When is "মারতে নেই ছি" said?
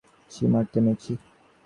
0.51-1.13